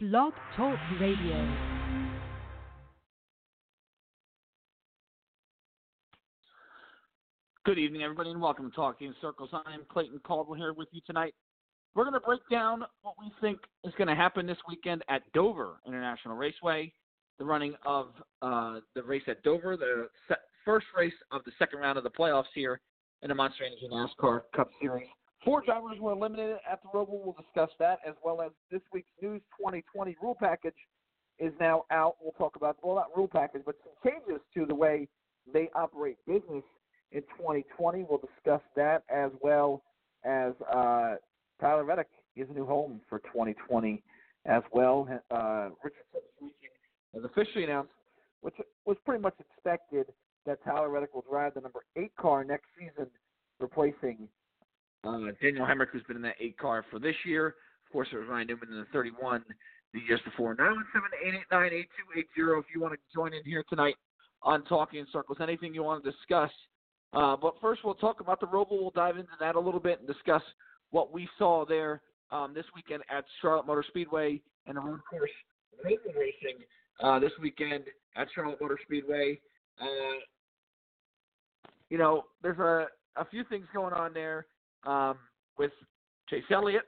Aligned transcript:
Blog 0.00 0.32
Talk 0.56 0.78
Radio. 1.00 1.56
Good 7.64 7.80
evening, 7.80 8.04
everybody, 8.04 8.30
and 8.30 8.40
welcome 8.40 8.70
to 8.70 8.76
Talking 8.76 9.12
Circles. 9.20 9.50
I 9.52 9.74
am 9.74 9.80
Clayton 9.88 10.20
Caldwell 10.22 10.56
here 10.56 10.72
with 10.72 10.86
you 10.92 11.00
tonight. 11.04 11.34
We're 11.96 12.04
going 12.04 12.14
to 12.14 12.20
break 12.20 12.42
down 12.48 12.84
what 13.02 13.16
we 13.18 13.32
think 13.40 13.58
is 13.82 13.92
going 13.98 14.06
to 14.06 14.14
happen 14.14 14.46
this 14.46 14.56
weekend 14.68 15.02
at 15.08 15.22
Dover 15.32 15.80
International 15.84 16.36
Raceway, 16.36 16.92
the 17.40 17.44
running 17.44 17.74
of 17.84 18.10
uh, 18.40 18.78
the 18.94 19.02
race 19.02 19.24
at 19.26 19.42
Dover, 19.42 19.76
the 19.76 20.06
first 20.64 20.86
race 20.96 21.12
of 21.32 21.42
the 21.42 21.50
second 21.58 21.80
round 21.80 21.98
of 21.98 22.04
the 22.04 22.10
playoffs 22.10 22.44
here 22.54 22.80
in 23.22 23.30
the 23.30 23.34
Monster 23.34 23.64
Energy 23.64 23.88
NASCAR 23.92 24.42
Cup 24.54 24.70
Series. 24.80 25.08
Four 25.44 25.62
drivers 25.62 25.98
were 26.00 26.12
eliminated 26.12 26.56
at 26.70 26.82
the 26.82 26.88
Roval. 26.88 27.22
We'll 27.24 27.36
discuss 27.40 27.70
that 27.78 28.00
as 28.06 28.14
well 28.24 28.40
as 28.42 28.50
this 28.70 28.80
week's 28.92 29.10
News 29.22 29.40
2020 29.58 30.16
rule 30.20 30.36
package 30.38 30.74
is 31.38 31.52
now 31.60 31.84
out. 31.90 32.16
We'll 32.20 32.32
talk 32.32 32.56
about, 32.56 32.76
well, 32.82 32.96
not 32.96 33.16
rule 33.16 33.28
package, 33.28 33.62
but 33.64 33.76
some 33.84 34.12
changes 34.12 34.42
to 34.54 34.66
the 34.66 34.74
way 34.74 35.08
they 35.52 35.70
operate 35.74 36.16
business 36.26 36.64
in 37.12 37.22
2020. 37.38 38.04
We'll 38.08 38.18
discuss 38.18 38.60
that 38.76 39.04
as 39.08 39.30
well 39.40 39.82
as 40.24 40.52
uh, 40.72 41.14
Tyler 41.60 41.84
Reddick 41.84 42.08
is 42.36 42.48
a 42.50 42.52
new 42.52 42.66
home 42.66 43.00
for 43.08 43.20
2020 43.20 44.02
as 44.46 44.62
well. 44.72 45.08
Uh, 45.30 45.68
Richard 45.82 46.02
has 47.14 47.24
officially 47.24 47.64
announced, 47.64 47.92
which 48.40 48.54
was 48.84 48.96
pretty 49.04 49.22
much 49.22 49.34
expected, 49.38 50.06
that 50.46 50.62
Tyler 50.64 50.88
Reddick 50.88 51.14
will 51.14 51.24
drive 51.28 51.54
the 51.54 51.60
number 51.60 51.80
eight 51.96 52.14
car 52.16 52.42
next 52.42 52.66
season, 52.78 53.06
replacing 53.60 54.28
uh, 55.04 55.18
Daniel 55.40 55.66
Hemric, 55.66 55.88
who's 55.92 56.02
been 56.04 56.16
in 56.16 56.22
that 56.22 56.36
eight 56.40 56.58
car 56.58 56.84
for 56.90 56.98
this 56.98 57.14
year. 57.24 57.48
Of 57.48 57.92
course, 57.92 58.08
it 58.12 58.16
was 58.16 58.26
Ryan 58.28 58.48
Newman 58.48 58.68
in 58.70 58.78
the 58.78 58.86
31 58.92 59.44
the 59.94 60.00
years 60.00 60.20
before. 60.24 60.54
917-889-8280 60.56 61.84
if 62.60 62.66
you 62.74 62.80
want 62.80 62.92
to 62.92 62.98
join 63.14 63.32
in 63.32 63.42
here 63.44 63.64
tonight 63.68 63.96
on 64.42 64.64
Talking 64.64 65.00
in 65.00 65.06
Circles. 65.12 65.38
Anything 65.40 65.74
you 65.74 65.82
want 65.82 66.04
to 66.04 66.10
discuss. 66.10 66.50
Uh, 67.12 67.36
but 67.40 67.54
first, 67.60 67.80
we'll 67.84 67.94
talk 67.94 68.20
about 68.20 68.40
the 68.40 68.46
Roval. 68.46 68.72
We'll 68.72 68.90
dive 68.90 69.16
into 69.16 69.30
that 69.40 69.54
a 69.54 69.60
little 69.60 69.80
bit 69.80 69.98
and 69.98 70.06
discuss 70.06 70.42
what 70.90 71.12
we 71.12 71.28
saw 71.38 71.64
there 71.64 72.02
um, 72.30 72.52
this 72.54 72.66
weekend 72.74 73.02
at 73.10 73.24
Charlotte 73.40 73.66
Motor 73.66 73.84
Speedway 73.88 74.40
and 74.66 74.76
the 74.76 74.80
road 74.80 75.00
course 75.08 75.30
Roval 75.84 76.14
racing 76.14 76.58
uh, 77.02 77.18
this 77.18 77.32
weekend 77.40 77.84
at 78.16 78.28
Charlotte 78.34 78.60
Motor 78.60 78.78
Speedway. 78.84 79.40
Uh, 79.80 80.18
you 81.88 81.96
know, 81.96 82.24
there's 82.42 82.58
a, 82.58 82.86
a 83.16 83.24
few 83.30 83.44
things 83.44 83.66
going 83.72 83.94
on 83.94 84.12
there 84.12 84.46
um, 84.88 85.18
with 85.58 85.70
Chase 86.28 86.44
Elliott 86.50 86.84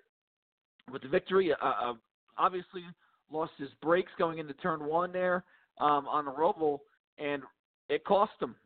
with 0.90 1.02
the 1.02 1.08
victory. 1.08 1.52
Uh, 1.52 1.64
uh, 1.64 1.94
obviously, 2.38 2.82
lost 3.30 3.52
his 3.58 3.68
brakes 3.82 4.10
going 4.18 4.38
into 4.38 4.54
turn 4.54 4.84
one 4.84 5.12
there 5.12 5.44
um, 5.78 6.08
on 6.08 6.24
the 6.24 6.32
Roval, 6.32 6.78
and 7.18 7.42
it 7.88 8.04
cost 8.04 8.32
him. 8.40 8.56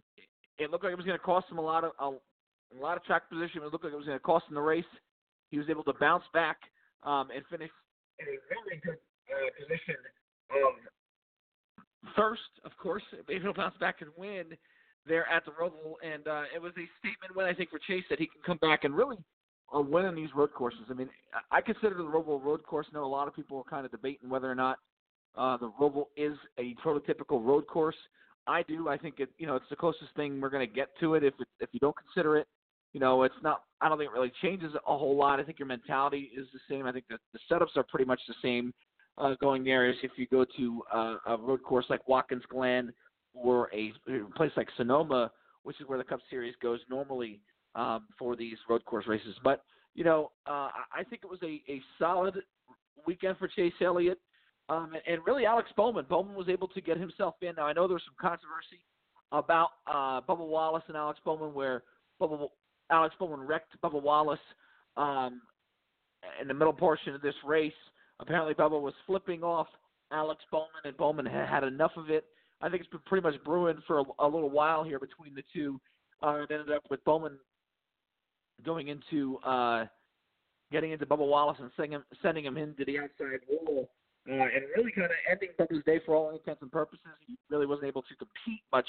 It 0.58 0.70
looked 0.70 0.84
like 0.84 0.92
it 0.92 0.96
was 0.96 1.06
going 1.06 1.18
to 1.18 1.24
cost 1.24 1.50
him 1.50 1.58
a 1.58 1.62
lot 1.62 1.84
of 1.84 1.92
a, 1.98 2.04
a 2.76 2.80
lot 2.80 2.96
of 2.96 3.04
track 3.04 3.28
position. 3.28 3.62
It 3.62 3.72
looked 3.72 3.84
like 3.84 3.92
it 3.92 3.96
was 3.96 4.06
going 4.06 4.18
to 4.18 4.22
cost 4.22 4.46
him 4.48 4.54
the 4.54 4.60
race. 4.60 4.84
He 5.50 5.58
was 5.58 5.68
able 5.68 5.84
to 5.84 5.92
bounce 5.98 6.24
back 6.32 6.56
um, 7.02 7.28
and 7.34 7.44
finish 7.50 7.70
in 8.20 8.26
a 8.26 8.38
very 8.48 8.80
good 8.80 8.98
uh, 9.28 9.50
position 9.60 9.96
of 10.50 12.14
first, 12.16 12.42
of 12.64 12.70
course. 12.76 13.02
Maybe 13.28 13.40
he'll 13.40 13.54
bounce 13.54 13.76
back 13.78 13.96
and 14.00 14.10
win 14.16 14.56
there 15.06 15.28
at 15.30 15.44
the 15.44 15.50
Roval, 15.52 15.94
and 16.02 16.26
uh, 16.26 16.42
it 16.54 16.60
was 16.60 16.72
a 16.72 16.86
statement 16.98 17.34
win, 17.36 17.46
I 17.46 17.54
think, 17.54 17.70
for 17.70 17.78
Chase 17.78 18.04
that 18.10 18.18
he 18.18 18.26
can 18.26 18.40
come 18.44 18.58
back 18.58 18.84
and 18.84 18.94
really 18.94 19.18
uh, 19.74 19.80
win 19.80 20.04
on 20.04 20.14
these 20.14 20.30
road 20.34 20.52
courses. 20.52 20.80
I 20.90 20.94
mean, 20.94 21.08
I 21.50 21.60
consider 21.60 21.94
the 21.96 22.04
Roval 22.04 22.42
road 22.42 22.62
course. 22.64 22.86
I 22.90 22.96
know 22.96 23.04
a 23.04 23.06
lot 23.06 23.28
of 23.28 23.34
people 23.34 23.58
are 23.58 23.70
kind 23.70 23.84
of 23.84 23.92
debating 23.92 24.28
whether 24.28 24.50
or 24.50 24.54
not 24.54 24.78
uh, 25.36 25.56
the 25.56 25.70
Roval 25.80 26.06
is 26.16 26.36
a 26.58 26.74
prototypical 26.84 27.44
road 27.44 27.66
course. 27.66 27.96
I 28.46 28.62
do. 28.62 28.88
I 28.88 28.98
think 28.98 29.20
it, 29.20 29.30
you 29.38 29.46
know, 29.46 29.56
it's 29.56 29.68
the 29.70 29.76
closest 29.76 30.14
thing 30.16 30.40
we're 30.40 30.50
going 30.50 30.66
to 30.66 30.72
get 30.72 30.88
to 31.00 31.14
it. 31.14 31.24
If 31.24 31.34
it, 31.40 31.48
if 31.60 31.70
you 31.72 31.80
don't 31.80 31.96
consider 31.96 32.36
it, 32.36 32.46
you 32.92 33.00
know, 33.00 33.22
it's 33.22 33.34
not. 33.42 33.62
I 33.80 33.88
don't 33.88 33.98
think 33.98 34.10
it 34.10 34.14
really 34.14 34.32
changes 34.42 34.72
a 34.74 34.96
whole 34.96 35.16
lot. 35.16 35.40
I 35.40 35.44
think 35.44 35.58
your 35.58 35.68
mentality 35.68 36.30
is 36.36 36.46
the 36.52 36.60
same. 36.68 36.86
I 36.86 36.92
think 36.92 37.06
that 37.10 37.20
the 37.32 37.38
setups 37.50 37.76
are 37.76 37.84
pretty 37.84 38.04
much 38.04 38.20
the 38.28 38.34
same 38.42 38.72
uh, 39.18 39.34
going 39.40 39.64
there 39.64 39.88
as 39.88 39.96
if 40.02 40.12
you 40.16 40.26
go 40.26 40.44
to 40.56 40.82
uh, 40.92 41.16
a 41.26 41.36
road 41.36 41.62
course 41.62 41.86
like 41.88 42.06
Watkins 42.08 42.44
Glen 42.48 42.92
or 43.34 43.68
a 43.74 43.92
place 44.36 44.52
like 44.56 44.68
Sonoma, 44.76 45.30
which 45.64 45.80
is 45.80 45.88
where 45.88 45.98
the 45.98 46.04
Cup 46.04 46.20
Series 46.30 46.54
goes 46.62 46.80
normally 46.88 47.40
um, 47.74 48.06
for 48.18 48.36
these 48.36 48.56
road 48.68 48.84
course 48.84 49.06
races. 49.06 49.34
But 49.42 49.64
you 49.94 50.04
know, 50.04 50.32
uh, 50.46 50.70
I 50.92 51.04
think 51.08 51.22
it 51.24 51.30
was 51.30 51.40
a, 51.42 51.62
a 51.70 51.80
solid 51.98 52.36
weekend 53.06 53.36
for 53.38 53.48
Chase 53.48 53.72
Elliott, 53.80 54.18
um, 54.68 54.92
and, 55.06 55.20
really 55.26 55.46
Alex 55.46 55.70
Bowman. 55.76 56.06
Bowman 56.08 56.34
was 56.34 56.48
able 56.48 56.68
to 56.68 56.80
get 56.80 56.96
himself 56.98 57.34
in. 57.42 57.54
Now 57.56 57.66
I 57.66 57.72
know 57.72 57.86
there's 57.86 58.02
some 58.04 58.14
controversy 58.20 58.84
about 59.32 59.68
uh, 59.86 60.20
Bubba 60.20 60.46
Wallace 60.46 60.84
and 60.88 60.96
Alex 60.96 61.20
Bowman, 61.24 61.54
where 61.54 61.82
Bubba, 62.20 62.48
Alex 62.90 63.14
Bowman 63.18 63.40
wrecked 63.40 63.80
Bubba 63.82 64.00
Wallace 64.00 64.38
um, 64.96 65.42
in 66.40 66.48
the 66.48 66.54
middle 66.54 66.72
portion 66.72 67.14
of 67.14 67.22
this 67.22 67.34
race. 67.44 67.72
Apparently, 68.20 68.54
Bubba 68.54 68.80
was 68.80 68.94
flipping 69.06 69.42
off 69.42 69.66
Alex 70.12 70.42
Bowman, 70.50 70.68
and 70.84 70.96
Bowman 70.96 71.26
had 71.26 71.48
had 71.48 71.64
enough 71.64 71.92
of 71.96 72.10
it 72.10 72.24
I 72.60 72.68
think 72.68 72.82
it's 72.82 72.90
been 72.90 73.00
pretty 73.06 73.22
much 73.22 73.42
brewing 73.44 73.78
for 73.86 74.00
a, 74.00 74.04
a 74.20 74.28
little 74.28 74.50
while 74.50 74.84
here 74.84 74.98
between 74.98 75.34
the 75.34 75.42
two. 75.52 75.80
Uh, 76.22 76.42
it 76.42 76.50
ended 76.50 76.70
up 76.70 76.82
with 76.90 77.04
Bowman 77.04 77.38
going 78.64 78.88
into 78.88 79.38
uh, 79.44 79.86
getting 80.72 80.92
into 80.92 81.06
Bubba 81.06 81.26
Wallace 81.26 81.58
and 81.60 81.70
sending 81.76 81.92
him, 81.92 82.04
sending 82.22 82.44
him 82.44 82.56
into 82.56 82.84
the 82.84 82.98
outside 82.98 83.40
wall, 83.48 83.90
uh, 84.28 84.32
and 84.32 84.64
really 84.76 84.92
kind 84.92 85.06
of 85.06 85.16
ending 85.30 85.50
Bubba's 85.58 85.84
day 85.84 86.00
for 86.06 86.14
all 86.14 86.30
intents 86.30 86.62
and 86.62 86.72
purposes. 86.72 87.06
He 87.26 87.36
really 87.50 87.66
wasn't 87.66 87.88
able 87.88 88.02
to 88.02 88.16
compete 88.16 88.62
much 88.72 88.88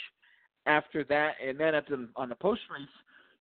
after 0.66 1.04
that. 1.06 1.34
And 1.46 1.60
then 1.60 1.76
at 1.76 1.88
the, 1.88 2.08
on 2.16 2.30
the 2.30 2.36
post 2.36 2.62
race, 2.72 2.88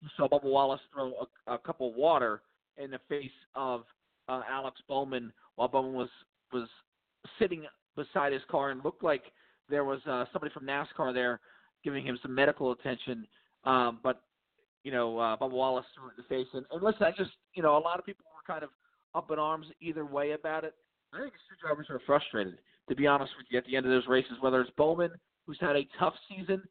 you 0.01 0.09
saw 0.17 0.27
Bubba 0.27 0.45
Wallace 0.45 0.81
throw 0.93 1.13
a, 1.47 1.53
a 1.53 1.57
cup 1.57 1.81
of 1.81 1.93
water 1.95 2.41
in 2.77 2.91
the 2.91 2.99
face 3.07 3.31
of 3.55 3.83
uh, 4.27 4.41
Alex 4.49 4.81
Bowman 4.87 5.31
while 5.55 5.67
Bowman 5.67 5.93
was 5.93 6.09
was 6.51 6.67
sitting 7.39 7.63
beside 7.95 8.33
his 8.33 8.41
car 8.49 8.71
and 8.71 8.83
looked 8.83 9.03
like 9.03 9.23
there 9.73 9.83
was 9.83 9.99
uh, 10.05 10.25
somebody 10.31 10.53
from 10.53 10.67
NASCAR 10.67 11.13
there 11.13 11.39
giving 11.83 12.05
him 12.05 12.19
some 12.21 12.33
medical 12.33 12.71
attention. 12.71 13.25
Um, 13.63 13.99
but 14.03 14.21
you 14.83 14.91
know, 14.91 15.17
uh, 15.17 15.35
Bubba 15.37 15.51
Wallace 15.51 15.85
threw 15.95 16.09
it 16.09 16.13
in 16.17 16.23
the 16.23 16.29
face. 16.29 16.47
And, 16.53 16.65
and 16.71 16.83
listen, 16.83 17.03
I 17.03 17.11
just 17.11 17.31
you 17.55 17.63
know, 17.63 17.75
a 17.75 17.79
lot 17.79 17.97
of 17.97 18.05
people 18.05 18.23
were 18.27 18.53
kind 18.53 18.63
of 18.63 18.69
up 19.15 19.31
in 19.31 19.39
arms 19.39 19.65
either 19.81 20.05
way 20.05 20.31
about 20.31 20.63
it. 20.63 20.75
I 21.11 21.21
think 21.21 21.33
the 21.33 21.67
drivers 21.67 21.87
are 21.89 22.01
frustrated, 22.05 22.57
to 22.89 22.95
be 22.95 23.07
honest 23.07 23.31
with 23.37 23.47
you, 23.49 23.57
at 23.57 23.65
the 23.65 23.75
end 23.75 23.85
of 23.85 23.91
those 23.91 24.07
races. 24.07 24.33
Whether 24.41 24.61
it's 24.61 24.71
Bowman, 24.77 25.11
who's 25.45 25.57
had 25.59 25.75
a 25.75 25.87
tough 25.99 26.13
season 26.29 26.61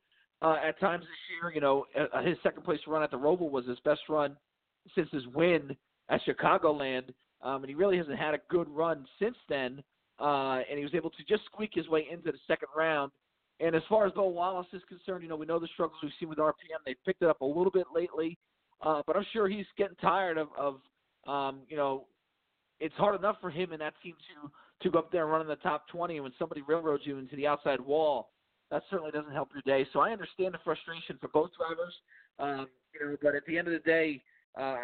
uh, 0.40 0.56
at 0.64 0.78
times 0.78 1.02
this 1.02 1.18
year, 1.30 1.52
you 1.52 1.60
know, 1.60 1.86
uh, 1.98 2.22
his 2.22 2.36
second 2.42 2.62
place 2.62 2.80
run 2.86 3.02
at 3.02 3.10
the 3.10 3.18
Roval 3.18 3.50
was 3.50 3.66
his 3.66 3.78
best 3.80 4.02
run 4.08 4.36
since 4.94 5.08
his 5.10 5.26
win 5.34 5.76
at 6.08 6.20
Chicagoland, 6.22 7.08
um, 7.42 7.62
and 7.62 7.66
he 7.66 7.74
really 7.74 7.96
hasn't 7.96 8.18
had 8.18 8.34
a 8.34 8.40
good 8.48 8.68
run 8.68 9.06
since 9.18 9.36
then 9.48 9.82
uh, 10.22 10.60
and 10.70 10.78
he 10.78 10.84
was 10.84 10.94
able 10.94 11.10
to 11.10 11.24
just 11.28 11.44
squeak 11.46 11.72
his 11.74 11.88
way 11.88 12.06
into 12.10 12.30
the 12.30 12.38
second 12.46 12.68
round. 12.76 13.10
And 13.60 13.74
as 13.74 13.82
far 13.88 14.06
as 14.06 14.12
Bill 14.12 14.30
Wallace 14.30 14.66
is 14.72 14.82
concerned, 14.88 15.22
you 15.22 15.28
know, 15.28 15.36
we 15.36 15.46
know 15.46 15.58
the 15.58 15.68
struggles 15.74 15.98
we've 16.02 16.12
seen 16.18 16.28
with 16.28 16.38
RPM. 16.38 16.80
They 16.86 16.96
picked 17.04 17.22
it 17.22 17.28
up 17.28 17.40
a 17.40 17.44
little 17.44 17.70
bit 17.70 17.86
lately, 17.94 18.38
uh, 18.80 19.02
but 19.06 19.16
I'm 19.16 19.26
sure 19.32 19.48
he's 19.48 19.66
getting 19.76 19.96
tired 19.96 20.38
of, 20.38 20.48
of 20.56 20.76
um, 21.26 21.60
you 21.68 21.76
know, 21.76 22.06
it's 22.80 22.94
hard 22.96 23.18
enough 23.18 23.36
for 23.40 23.50
him 23.50 23.72
and 23.72 23.80
that 23.80 23.94
team 24.02 24.14
to 24.14 24.50
to 24.82 24.90
go 24.90 24.98
up 24.98 25.12
there 25.12 25.22
and 25.22 25.30
run 25.30 25.40
in 25.40 25.46
the 25.46 25.56
top 25.56 25.86
20. 25.88 26.14
And 26.14 26.24
when 26.24 26.32
somebody 26.38 26.62
railroads 26.62 27.04
you 27.06 27.18
into 27.18 27.36
the 27.36 27.46
outside 27.46 27.80
wall, 27.80 28.30
that 28.72 28.82
certainly 28.90 29.12
doesn't 29.12 29.32
help 29.32 29.50
your 29.54 29.62
day. 29.64 29.88
So 29.92 30.00
I 30.00 30.10
understand 30.10 30.54
the 30.54 30.58
frustration 30.64 31.18
for 31.20 31.28
both 31.28 31.50
drivers. 31.56 31.94
Um, 32.40 32.66
you 32.92 33.06
know, 33.06 33.16
but 33.22 33.36
at 33.36 33.46
the 33.46 33.56
end 33.56 33.68
of 33.68 33.74
the 33.74 33.88
day, 33.88 34.20
uh, 34.60 34.78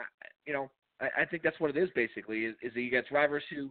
you 0.47 0.53
know, 0.53 0.71
I, 1.01 1.23
I 1.23 1.25
think 1.25 1.43
that's 1.43 1.59
what 1.59 1.71
it 1.71 1.77
is 1.77 1.89
basically. 1.97 2.45
Is, 2.45 2.55
is 2.63 2.73
that 2.75 2.81
you 2.81 2.93
got 2.93 3.07
drivers 3.11 3.43
who 3.51 3.71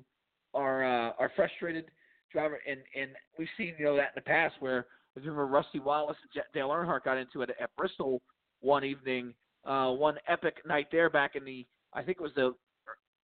are 0.53 0.83
uh, 0.83 1.11
are 1.19 1.31
frustrated 1.35 1.85
driver, 2.31 2.59
and 2.67 2.79
and 2.95 3.11
we've 3.37 3.47
seen 3.57 3.73
you 3.77 3.85
know 3.85 3.95
that 3.95 4.09
in 4.09 4.15
the 4.15 4.21
past 4.21 4.55
where 4.59 4.87
if 5.15 5.23
you 5.23 5.31
remember 5.31 5.51
Rusty 5.51 5.79
Wallace 5.79 6.17
and 6.35 6.43
Dale 6.53 6.69
Earnhardt 6.69 7.03
got 7.03 7.17
into 7.17 7.41
it 7.41 7.49
at 7.59 7.75
Bristol 7.75 8.21
one 8.61 8.83
evening, 8.83 9.33
uh, 9.65 9.91
one 9.91 10.17
epic 10.27 10.57
night 10.67 10.87
there 10.91 11.09
back 11.09 11.35
in 11.35 11.43
the 11.43 11.65
I 11.93 12.03
think 12.03 12.17
it 12.19 12.23
was 12.23 12.33
the 12.35 12.53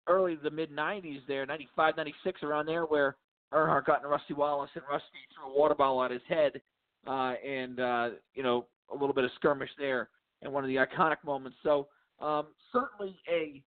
early 0.06 0.36
the 0.36 0.50
mid 0.50 0.70
'90s 0.70 1.20
there, 1.26 1.46
'95, 1.46 1.96
'96 1.96 2.42
around 2.42 2.66
there, 2.66 2.84
where 2.84 3.16
Earnhardt 3.52 3.86
got 3.86 3.98
into 3.98 4.08
Rusty 4.08 4.34
Wallace 4.34 4.70
and 4.74 4.84
Rusty 4.90 5.06
threw 5.34 5.52
a 5.52 5.58
water 5.58 5.74
bottle 5.74 6.02
at 6.02 6.10
his 6.10 6.22
head, 6.28 6.60
uh, 7.06 7.34
and 7.46 7.80
uh, 7.80 8.10
you 8.34 8.42
know 8.42 8.66
a 8.90 8.94
little 8.94 9.14
bit 9.14 9.24
of 9.24 9.30
skirmish 9.36 9.70
there, 9.78 10.08
and 10.42 10.52
one 10.52 10.64
of 10.64 10.68
the 10.68 10.76
iconic 10.76 11.16
moments. 11.24 11.56
So 11.62 11.88
um, 12.20 12.48
certainly 12.72 13.16
a 13.30 13.62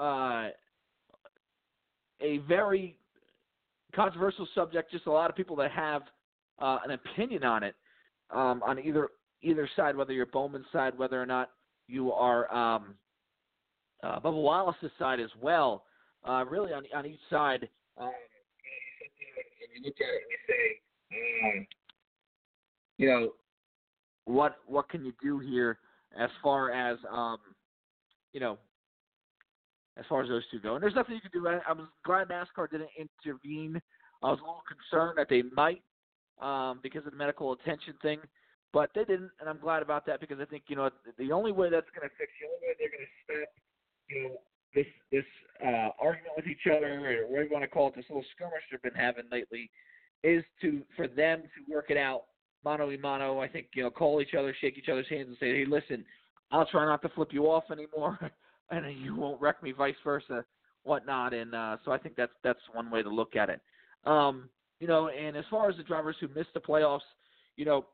uh, 0.00 0.50
a 2.20 2.38
very 2.38 2.98
controversial 3.94 4.46
subject. 4.54 4.90
Just 4.90 5.06
a 5.06 5.10
lot 5.10 5.30
of 5.30 5.36
people 5.36 5.56
that 5.56 5.70
have 5.70 6.02
uh, 6.58 6.78
an 6.84 6.92
opinion 6.92 7.44
on 7.44 7.62
it 7.62 7.74
um, 8.30 8.62
on 8.64 8.78
either 8.78 9.08
either 9.42 9.68
side, 9.76 9.96
whether 9.96 10.12
you're 10.12 10.26
Bowman's 10.26 10.66
side, 10.72 10.96
whether 10.98 11.20
or 11.20 11.26
not 11.26 11.50
you 11.86 12.12
are 12.12 12.52
um, 12.52 12.94
uh, 14.02 14.18
Bubba 14.20 14.42
Wallace's 14.42 14.90
side 14.98 15.20
as 15.20 15.30
well. 15.40 15.84
Uh, 16.26 16.44
really, 16.44 16.72
on 16.72 16.84
on 16.94 17.06
each 17.06 17.20
side, 17.30 17.68
uh, 18.00 18.08
you 19.74 19.84
look 19.84 19.94
at 20.00 20.06
it 20.06 20.22
and 20.22 20.30
you 20.30 20.38
say, 20.48 21.16
mm, 21.16 21.66
you 22.98 23.08
know, 23.08 23.32
what 24.24 24.56
what 24.66 24.88
can 24.88 25.04
you 25.04 25.12
do 25.22 25.38
here 25.38 25.78
as 26.18 26.30
far 26.42 26.70
as 26.72 26.98
um, 27.10 27.38
you 28.32 28.40
know, 28.40 28.58
as 29.96 30.04
far 30.08 30.22
as 30.22 30.28
those 30.28 30.42
two 30.50 30.60
go. 30.60 30.74
And 30.74 30.82
there's 30.82 30.94
nothing 30.94 31.14
you 31.14 31.20
can 31.20 31.30
do. 31.32 31.48
I, 31.48 31.60
I 31.68 31.72
was 31.72 31.86
glad 32.04 32.28
NASCAR 32.28 32.70
didn't 32.70 32.90
intervene. 32.98 33.80
I 34.22 34.30
was 34.30 34.38
a 34.40 34.42
little 34.42 34.64
concerned 34.68 35.18
that 35.18 35.28
they 35.28 35.42
might 35.54 35.82
um, 36.40 36.80
because 36.82 37.04
of 37.06 37.12
the 37.12 37.18
medical 37.18 37.52
attention 37.52 37.94
thing, 38.02 38.18
but 38.72 38.90
they 38.94 39.04
didn't, 39.04 39.30
and 39.40 39.48
I'm 39.48 39.58
glad 39.58 39.82
about 39.82 40.06
that 40.06 40.20
because 40.20 40.38
I 40.40 40.44
think 40.44 40.64
you 40.68 40.76
know 40.76 40.90
the 41.18 41.32
only 41.32 41.52
way 41.52 41.70
that's 41.70 41.88
going 41.94 42.08
to 42.08 42.14
fix, 42.18 42.32
the 42.40 42.46
only 42.46 42.60
way 42.60 42.74
they're 42.78 42.90
going 42.90 43.06
to 43.06 43.14
stop, 43.24 43.48
you 44.08 44.22
know, 44.24 44.36
this 44.74 44.86
this 45.10 45.24
uh, 45.64 45.90
argument 46.00 46.32
with 46.36 46.46
each 46.46 46.66
other 46.66 46.92
or 46.92 47.26
whatever 47.28 47.44
you 47.44 47.52
want 47.52 47.64
to 47.64 47.68
call 47.68 47.88
it, 47.88 47.96
this 47.96 48.04
little 48.08 48.24
skirmish 48.34 48.62
they've 48.70 48.82
been 48.82 48.94
having 48.94 49.24
lately, 49.32 49.70
is 50.22 50.44
to 50.60 50.82
for 50.96 51.08
them 51.08 51.42
to 51.42 51.72
work 51.72 51.86
it 51.90 51.96
out 51.96 52.24
mano 52.64 52.90
a 52.90 52.98
mano. 52.98 53.38
I 53.38 53.48
think 53.48 53.68
you 53.74 53.82
know, 53.82 53.90
call 53.90 54.20
each 54.20 54.34
other, 54.38 54.54
shake 54.60 54.76
each 54.76 54.88
other's 54.90 55.08
hands, 55.08 55.28
and 55.28 55.36
say, 55.38 55.58
hey, 55.58 55.64
listen, 55.66 56.04
I'll 56.50 56.66
try 56.66 56.84
not 56.84 57.02
to 57.02 57.08
flip 57.10 57.32
you 57.32 57.44
off 57.44 57.64
anymore. 57.70 58.18
and 58.70 58.98
you 58.98 59.14
won't 59.14 59.40
wreck 59.40 59.62
me, 59.62 59.72
vice 59.72 59.94
versa, 60.04 60.44
whatnot. 60.84 61.34
And 61.34 61.54
uh, 61.54 61.76
so 61.84 61.92
I 61.92 61.98
think 61.98 62.16
that's 62.16 62.32
that's 62.42 62.60
one 62.72 62.90
way 62.90 63.02
to 63.02 63.08
look 63.08 63.36
at 63.36 63.50
it. 63.50 63.60
Um, 64.04 64.48
you 64.80 64.86
know, 64.86 65.08
and 65.08 65.36
as 65.36 65.44
far 65.50 65.70
as 65.70 65.76
the 65.76 65.82
drivers 65.82 66.16
who 66.20 66.28
missed 66.28 66.54
the 66.54 66.60
playoffs, 66.60 67.00
you 67.56 67.64
know, 67.64 67.86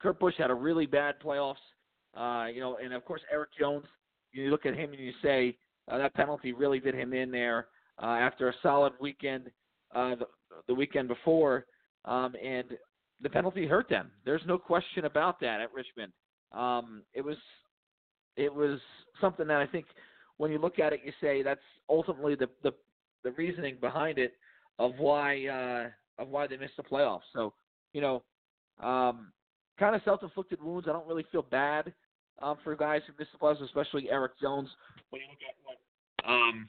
Kurt 0.00 0.18
Busch 0.18 0.34
had 0.38 0.50
a 0.50 0.54
really 0.54 0.86
bad 0.86 1.16
playoffs. 1.24 1.54
Uh, 2.16 2.46
you 2.46 2.60
know, 2.60 2.78
and 2.82 2.92
of 2.92 3.04
course 3.04 3.20
Erik 3.32 3.50
Jones. 3.58 3.84
You 4.32 4.50
look 4.50 4.66
at 4.66 4.74
him 4.74 4.90
and 4.90 5.00
you 5.00 5.12
say 5.22 5.56
uh, 5.90 5.96
that 5.98 6.14
penalty 6.14 6.52
really 6.52 6.78
did 6.80 6.94
him 6.94 7.14
in 7.14 7.30
there 7.30 7.68
uh, 8.02 8.06
after 8.06 8.48
a 8.48 8.54
solid 8.62 8.92
weekend 9.00 9.50
uh, 9.94 10.14
the, 10.16 10.26
the 10.68 10.74
weekend 10.74 11.08
before, 11.08 11.64
um, 12.04 12.34
and 12.42 12.64
the 13.22 13.30
penalty 13.30 13.66
hurt 13.66 13.88
them. 13.88 14.10
There's 14.24 14.42
no 14.46 14.58
question 14.58 15.06
about 15.06 15.40
that 15.40 15.60
at 15.60 15.72
Richmond. 15.72 16.12
Um, 16.52 17.02
it 17.14 17.24
was 17.24 17.36
it 18.36 18.52
was 18.52 18.78
something 19.20 19.46
that 19.46 19.58
I 19.58 19.66
think 19.66 19.86
when 20.36 20.50
you 20.50 20.58
look 20.58 20.78
at 20.78 20.92
it, 20.92 21.00
you 21.04 21.12
say 21.20 21.42
that's 21.42 21.60
ultimately 21.88 22.34
the 22.34 22.48
the, 22.62 22.72
the 23.24 23.32
reasoning 23.32 23.76
behind 23.80 24.18
it 24.18 24.34
of 24.78 24.92
why 24.98 25.46
uh, 25.46 26.22
of 26.22 26.28
why 26.28 26.46
they 26.46 26.56
missed 26.56 26.76
the 26.76 26.82
playoffs. 26.82 27.20
So 27.32 27.52
you 27.92 28.00
know, 28.00 28.22
um, 28.82 29.32
kind 29.78 29.94
of 29.94 30.02
self-inflicted 30.04 30.62
wounds. 30.62 30.86
I 30.88 30.92
don't 30.92 31.06
really 31.06 31.26
feel 31.32 31.42
bad 31.42 31.92
um, 32.42 32.58
for 32.62 32.74
guys 32.76 33.02
who 33.06 33.14
missed 33.18 33.32
the 33.32 33.38
playoffs, 33.38 33.62
especially 33.62 34.10
Erik 34.10 34.32
Jones. 34.40 34.68
When 35.10 35.22
you 35.22 35.28
look 35.28 35.38
at 35.48 35.56
what 35.64 36.30
um, 36.30 36.66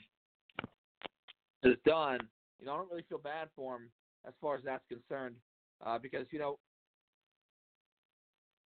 has 1.64 1.76
done, 1.86 2.20
you 2.60 2.66
know, 2.66 2.74
I 2.74 2.78
don't 2.78 2.90
really 2.90 3.06
feel 3.10 3.18
bad 3.18 3.50
for 3.56 3.76
him 3.76 3.90
as 4.26 4.34
far 4.42 4.56
as 4.56 4.62
that's 4.64 4.84
concerned 4.88 5.36
uh, 5.86 5.98
because 5.98 6.26
you 6.32 6.40
know 6.40 6.58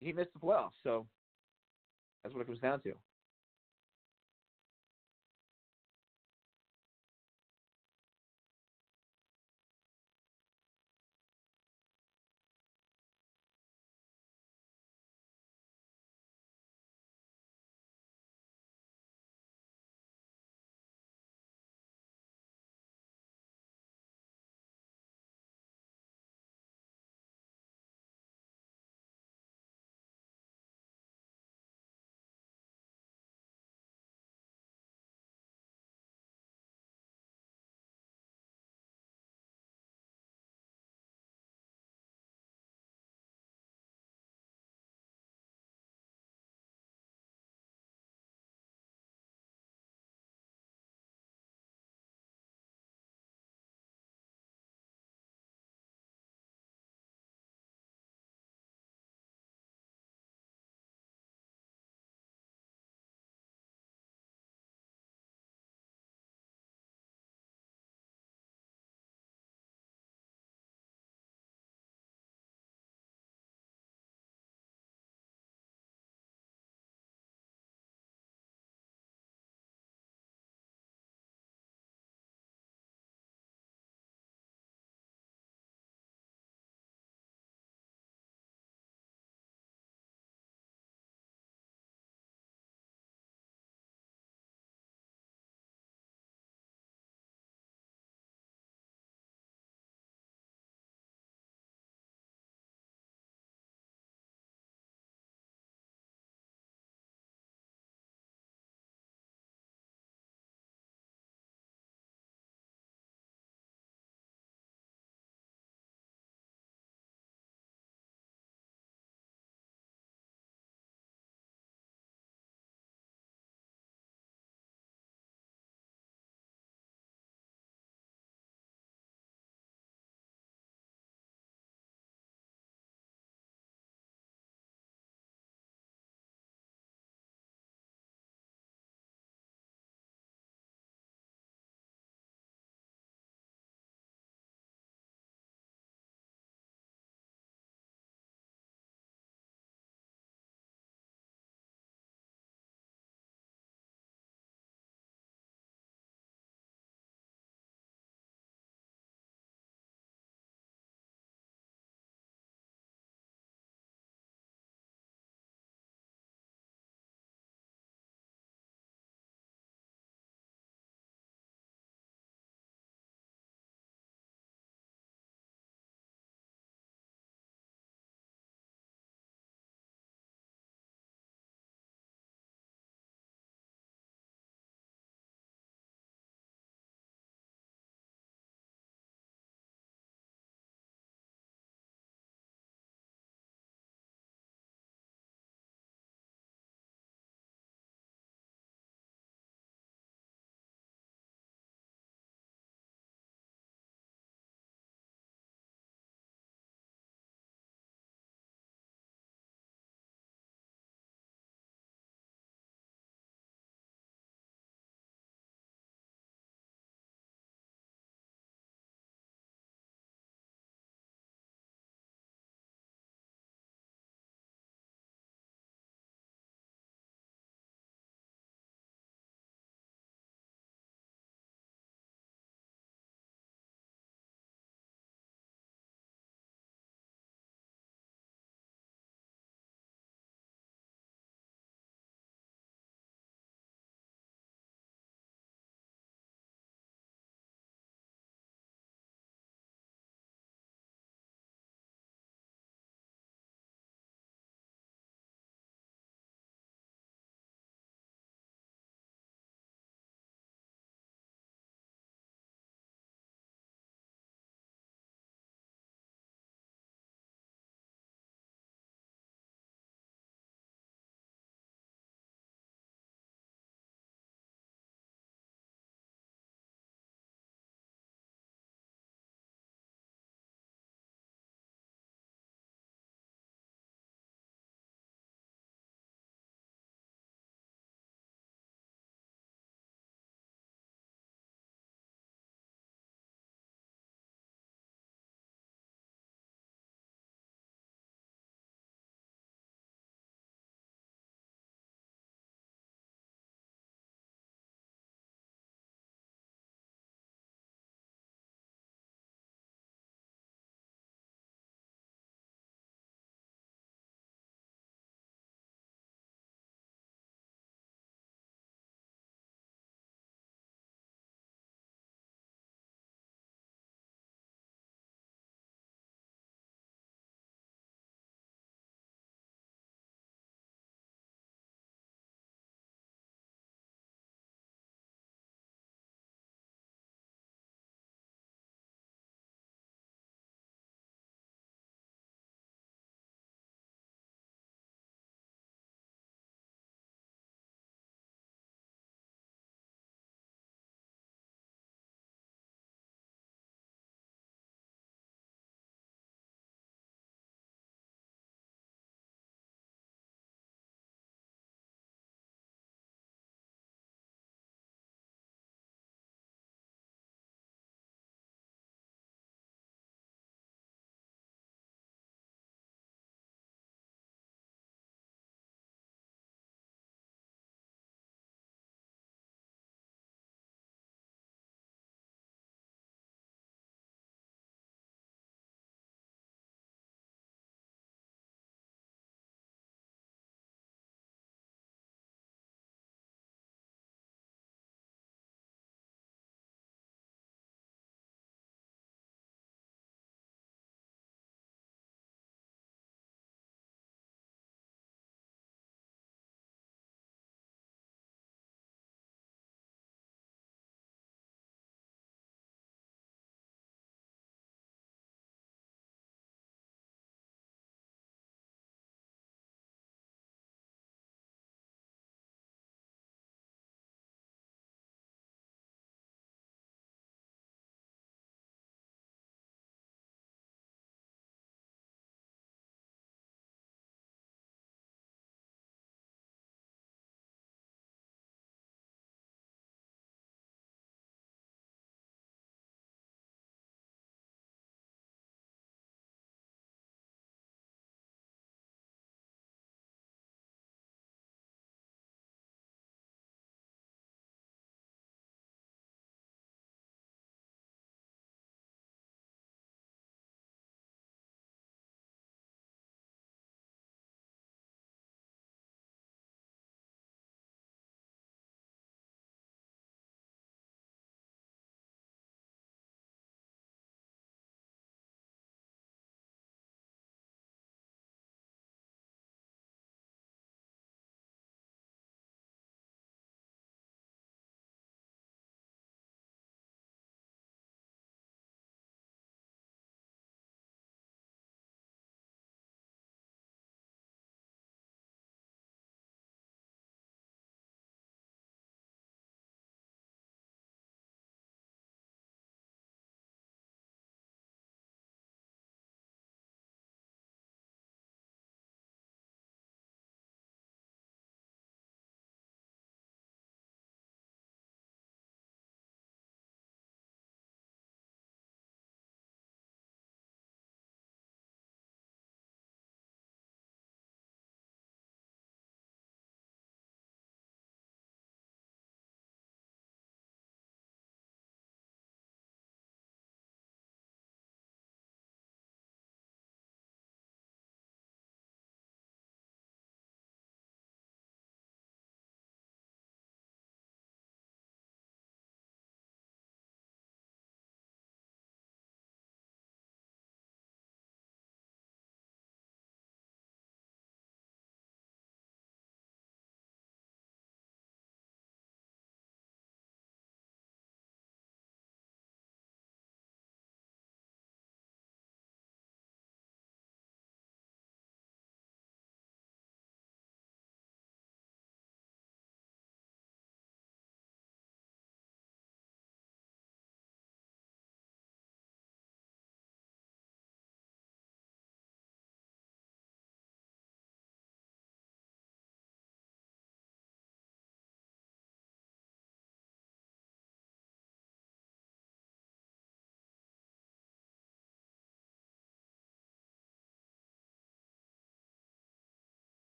he 0.00 0.12
missed 0.12 0.32
the 0.34 0.40
playoffs. 0.40 0.70
So 0.82 1.06
that's 2.24 2.34
what 2.34 2.42
it 2.42 2.46
comes 2.46 2.60
down 2.60 2.80
to. 2.82 2.94